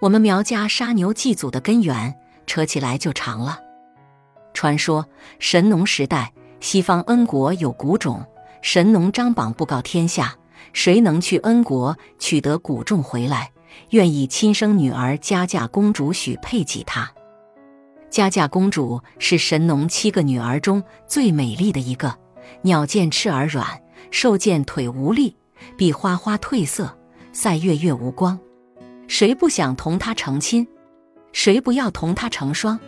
[0.00, 2.14] 我们苗家杀牛祭祖的根源
[2.46, 3.58] 扯起来就长了。
[4.54, 5.06] 传说
[5.38, 8.24] 神农时代，西方恩国有谷种，
[8.62, 10.34] 神农张榜布告天下，
[10.72, 13.52] 谁能去恩国取得谷种回来，
[13.90, 17.10] 愿意亲生女儿加嫁公主许配给他。
[18.10, 22.16] 加嫁公主是神农七个女儿中最美丽的一个，
[22.62, 23.66] 鸟见翅儿软，
[24.10, 25.36] 兽见腿无力，
[25.76, 26.96] 比花花褪色，
[27.32, 28.38] 赛月月无光。
[29.08, 30.68] 谁不想同他成亲？
[31.32, 32.78] 谁不要同他成双？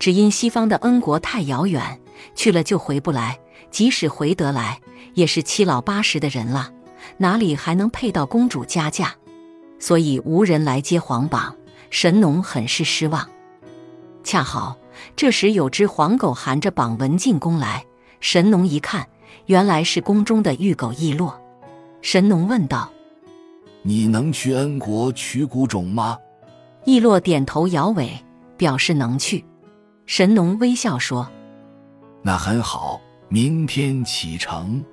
[0.00, 2.00] 只因西方的恩国太遥远，
[2.34, 3.38] 去了就回不来，
[3.70, 4.80] 即使回得来，
[5.14, 6.72] 也是七老八十的人了，
[7.18, 9.12] 哪里还能配到公主加价？
[9.78, 11.54] 所以无人来接皇榜，
[11.88, 13.28] 神农很是失望。
[14.24, 14.76] 恰好
[15.14, 17.84] 这时有只黄狗含着榜文进宫来，
[18.20, 19.06] 神农一看，
[19.46, 21.40] 原来是宫中的御狗羿落。
[22.02, 22.90] 神农问道
[23.86, 26.18] ：“你能去恩国取谷种吗？”
[26.84, 28.10] 易洛点头摇尾，
[28.56, 29.44] 表示能去。
[30.06, 31.30] 神农微笑说
[32.20, 34.84] ：“那很好，明天启程。”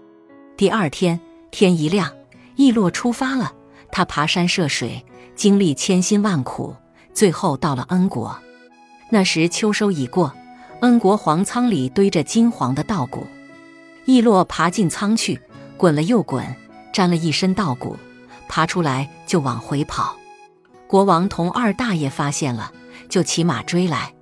[0.56, 2.14] 第二天天一亮，
[2.56, 3.52] 易洛出发了。
[3.92, 5.04] 他爬山涉水，
[5.36, 6.76] 经历千辛万苦，
[7.14, 8.38] 最后到了恩国。
[9.10, 10.34] 那时秋收已过，
[10.80, 13.28] 恩国皇仓里堆着金黄的稻谷。
[14.06, 15.42] 易洛爬进仓去，
[15.76, 16.46] 滚了又滚，
[16.94, 17.98] 沾了一身稻谷，
[18.52, 20.18] 爬出来就往回跑。
[20.86, 22.70] 国王同二大爷发现了，
[23.08, 24.14] 就骑马追来。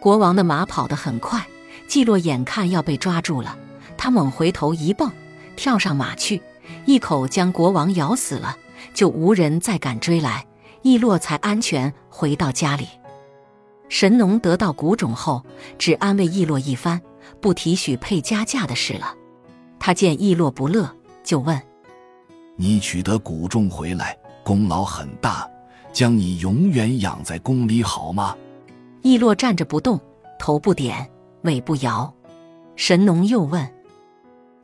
[0.00, 1.44] 国王的马跑得很快，
[1.88, 3.58] 季洛眼看要被抓住了，
[3.96, 5.10] 他猛回头一蹦，
[5.56, 6.40] 跳上马去，
[6.84, 8.56] 一口将国王咬死了，
[8.94, 10.46] 就无人再敢追来，
[10.82, 12.86] 易洛才安全回到家里。
[13.88, 15.44] 神农得到谷种后，
[15.76, 17.00] 只安慰易洛一番，
[17.40, 19.12] 不提许配加价的事了。
[19.80, 21.60] 他见易洛不乐，就问
[22.56, 25.48] ：“你取得谷种回来，功劳很大，
[25.92, 28.36] 将你永远养在宫里好吗？”
[29.02, 30.00] 易洛站着不动，
[30.38, 31.08] 头不点，
[31.42, 32.12] 尾不摇。
[32.74, 33.66] 神农又问：“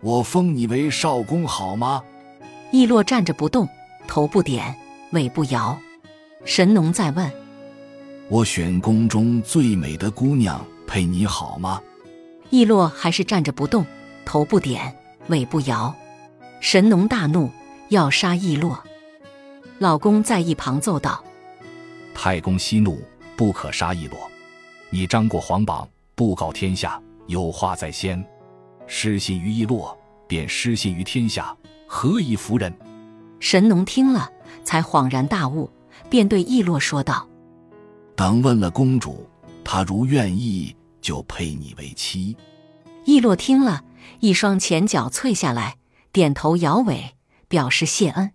[0.02, 2.02] 我封你为少公好吗？”
[2.72, 3.69] 易洛站着不动，
[4.08, 4.75] 头不点，
[5.12, 5.78] 尾不摇。
[6.44, 7.31] 神农再问。
[8.28, 11.81] 我选宫中最美的姑娘配你好吗？
[12.50, 13.84] 易洛还是站着不动，
[14.25, 14.94] 头不点，
[15.28, 15.94] 尾不摇。
[16.60, 17.50] 神农大怒，
[17.92, 18.82] 要杀易洛。
[19.78, 21.22] 老公在一旁奏道
[22.14, 23.03] ：“太公息怒，
[23.36, 24.19] 不可杀易洛。
[24.88, 28.25] 你张过皇榜，布告天下，有话在先。
[28.86, 31.54] 失信于易洛，便失信于天下，
[31.86, 32.72] 何以服人？”
[33.38, 34.31] 神农听了，
[34.64, 35.69] 才恍然大悟，
[36.08, 37.28] 便对易洛说道。
[38.16, 39.28] 等问了公主，
[39.62, 42.34] 她如愿意，就配你为妻。
[43.04, 43.84] 易洛听了
[44.20, 45.76] 一双前脚脆下来，
[46.10, 47.16] 点头摇尾，
[47.52, 48.30] 表示谢恩。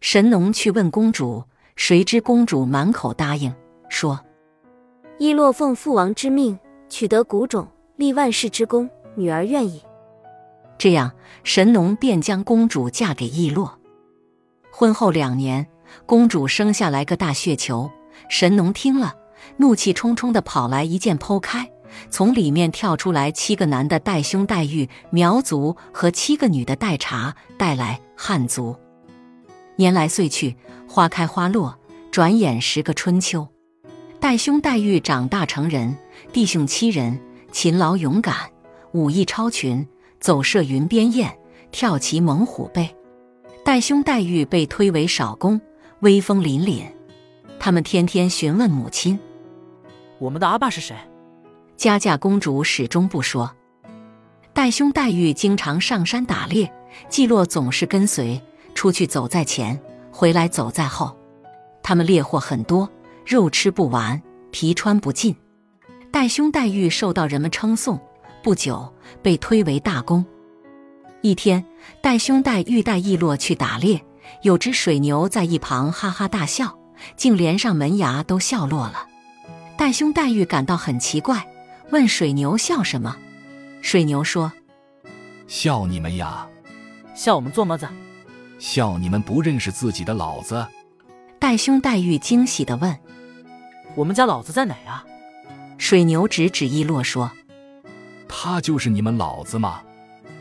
[0.00, 1.44] 神农去问公主，
[1.76, 3.54] 谁知公主满口答应，
[3.88, 4.18] 说
[5.20, 9.80] ：“羿洛奉父王之命，取得谷种，立万世之功，女儿愿意。”
[10.76, 11.12] 这样，
[11.44, 13.78] 神农便将公主嫁给羿洛。
[14.72, 15.64] 婚后两年，
[16.04, 17.88] 公主生下来个大血球。
[18.28, 19.14] 神农听了，
[19.58, 21.70] 怒气冲冲的跑来，一剑剖开，
[22.10, 28.76] 从里面跳出来七个男的带兄带玉苗族和七个女的带茶带来汉族。
[29.76, 30.56] 年来岁去，
[30.88, 31.78] 花开花落，
[32.10, 33.46] 转眼十个春秋。
[34.18, 35.96] 带兄带玉长大成人，
[36.32, 37.20] 弟兄七人，
[37.52, 38.34] 勤劳勇敢，
[38.92, 39.86] 武艺超群，
[40.18, 41.30] 走射云边雁，
[41.70, 42.94] 跳骑猛虎背。
[43.64, 45.60] 带兄带玉被推为少公，
[46.00, 46.84] 威风凛凛。
[47.58, 49.18] 他们天天询问母亲
[50.18, 50.96] ：“我们的阿爸是谁？”
[51.76, 53.54] 佳佳公主始终不说。
[54.52, 56.72] 戴兄戴玉经常上山打猎，
[57.08, 58.42] 季洛总是跟随
[58.74, 59.78] 出去，走在前，
[60.10, 61.16] 回来走在后。
[61.82, 62.88] 他们猎获很多，
[63.24, 64.20] 肉吃不完，
[64.50, 65.36] 皮穿不尽。
[66.10, 68.00] 戴兄戴玉受到人们称颂，
[68.42, 70.24] 不久被推为大功。
[71.20, 71.64] 一天，
[72.02, 74.02] 戴兄戴玉带羿落去打猎，
[74.42, 76.78] 有只水牛在一旁哈哈大笑。
[77.14, 79.06] 竟连上门牙都笑落了，
[79.76, 81.46] 戴兄戴玉感到很奇怪，
[81.90, 83.16] 问水牛笑什么？
[83.80, 84.52] 水牛说
[85.46, 86.46] ：“笑你们呀，
[87.14, 87.88] 笑我们做么子？
[88.58, 90.66] 笑你们不认识自己的老子。”
[91.38, 92.98] 戴兄戴玉惊喜的问
[93.94, 95.04] ：“我们家老子在哪啊？”
[95.78, 97.30] 水牛指指易洛说
[98.26, 99.82] ：“他就是你们老子吗？”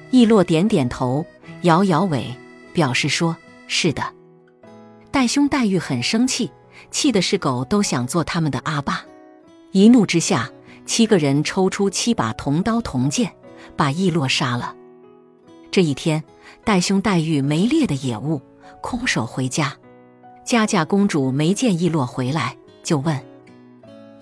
[0.10, 1.26] 易洛点点头，
[1.62, 2.34] 摇摇尾，
[2.74, 3.36] 表示说
[3.68, 4.02] ：“是的。”
[5.12, 6.52] 戴兄戴玉很生气，
[6.90, 9.06] 气的是狗都想做他们的阿爸。
[9.72, 10.50] 一怒之下，
[10.86, 13.36] 七个人抽出七把铜刀铜剑，
[13.76, 14.76] 把易洛杀了。
[15.72, 16.24] 这一天，
[16.64, 18.42] 戴兄戴玉没猎的野物，
[18.82, 19.76] 空手回家。
[20.46, 23.20] 佳佳公主没见易洛回来，就问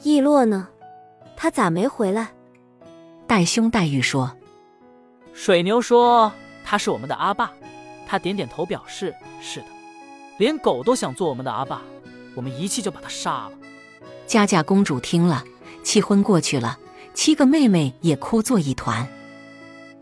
[0.02, 0.70] 易洛呢？
[1.36, 2.32] 他咋没回来？
[3.28, 4.36] 戴兄戴玉说
[5.34, 6.32] 水牛说
[6.64, 7.52] 他是我们的阿爸，
[8.08, 9.66] 他点点头表示是的。
[10.38, 11.82] 连狗都想做我们的阿爸，
[12.36, 13.52] 我们一气就把他杀了。
[14.26, 15.44] ：“佳佳公主听了，
[15.84, 16.78] 气昏过去了，
[17.14, 19.08] 七个妹妹也哭作一团。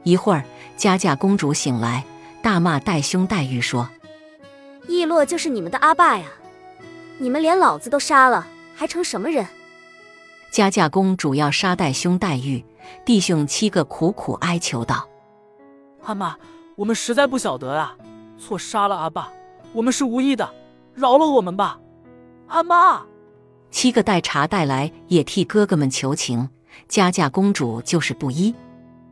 [0.04, 0.46] 一会儿，
[0.78, 2.06] 佳佳公主醒来，
[2.42, 3.90] 大骂戴兄戴玉说。”
[4.88, 6.26] 易洛就是你们的阿爸呀！
[7.18, 9.46] 你们连老子都杀了，还成什么人？
[10.52, 12.66] 佳佳公主要杀戴兄戴玉，
[13.06, 15.08] 弟兄七个苦苦哀求道
[16.04, 16.36] 阿妈，
[16.76, 17.96] 我们实在不晓得啊，
[18.40, 19.32] 错杀了阿爸，
[19.72, 20.52] 我们是无意的，
[20.96, 21.80] 饶了我们吧，
[22.48, 23.04] 阿妈。
[23.72, 26.50] ：“七个带茶带来也替哥哥们求情。”
[26.88, 28.56] 佳佳公主就是不依，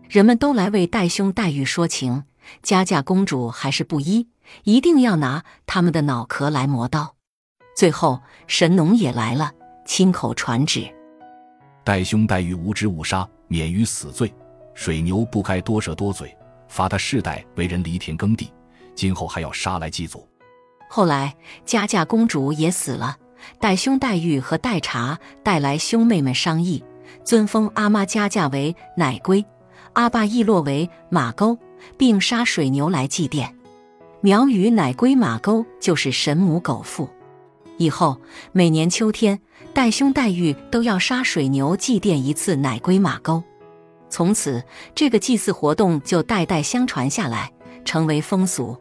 [0.10, 2.24] 人们都来为戴兄戴玉说情，
[2.64, 4.28] 佳佳公主还是不依，
[4.64, 7.16] 一定要拿他们的脑壳来磨刀。
[7.76, 9.52] 最后，神农也来了，
[9.86, 10.90] 亲口传旨。
[11.84, 14.34] 戴兄戴玉无知误杀，免于死罪。
[14.74, 16.36] 水牛不该多舌多嘴，
[16.70, 18.52] 罚他世代为人犁田耕地，
[18.96, 20.28] 今后还要杀来祭祖。
[20.90, 21.36] 后来，
[21.66, 23.18] 佳佳公主也死了，
[23.60, 26.84] 戴兄戴玉和戴茶带来兄妹们商议，
[27.24, 29.44] 尊封阿妈佳佳为奶龟，
[29.94, 31.58] 阿爸亦落为马沟，
[31.98, 33.50] 并杀水牛来祭奠。
[34.22, 37.10] 苗语奶龟马沟就是神母狗父。
[37.78, 38.20] 以后
[38.52, 39.40] 每年秋天，
[39.74, 43.42] 带兄带玉都要杀水牛祭奠一次奶龟马沟。
[44.10, 44.62] 从此，
[44.94, 47.52] 这个祭祀活动就代代相传下来，
[47.86, 48.76] 成为风俗。